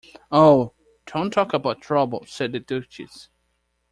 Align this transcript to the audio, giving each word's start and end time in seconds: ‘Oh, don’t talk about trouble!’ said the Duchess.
‘Oh, 0.31 0.73
don’t 1.05 1.31
talk 1.31 1.53
about 1.53 1.79
trouble!’ 1.79 2.25
said 2.25 2.53
the 2.53 2.59
Duchess. 2.59 3.29